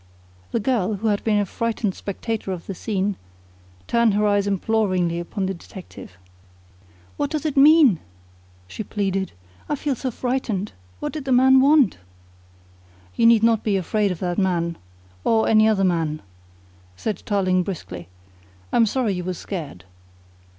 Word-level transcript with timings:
The 0.51 0.59
girl, 0.59 0.95
who 0.95 1.09
had 1.09 1.23
been 1.23 1.37
a 1.37 1.45
frightened 1.45 1.93
spectator 1.93 2.51
of 2.51 2.65
the 2.65 2.73
scene, 2.73 3.17
turned 3.85 4.15
her 4.15 4.25
eyes 4.25 4.47
imploringly 4.47 5.19
upon 5.19 5.45
the 5.45 5.53
detective. 5.53 6.17
"What 7.17 7.29
does 7.29 7.45
it 7.45 7.55
mean?" 7.55 7.99
she 8.67 8.83
pleaded. 8.83 9.31
"I 9.69 9.75
feel 9.75 9.93
so 9.93 10.09
frightened. 10.09 10.71
What 10.99 11.13
did 11.13 11.25
that 11.25 11.31
man 11.33 11.61
want?" 11.61 11.99
"You 13.15 13.27
need 13.27 13.43
not 13.43 13.63
be 13.63 13.77
afraid 13.77 14.09
of 14.11 14.17
that 14.21 14.39
man, 14.39 14.75
or 15.23 15.47
any 15.47 15.67
other 15.67 15.83
man," 15.83 16.23
said 16.95 17.21
Tarling 17.23 17.61
briskly. 17.61 18.07
"I'm 18.73 18.87
sorry 18.87 19.13
you 19.13 19.23
were 19.23 19.35
scared." 19.35 19.83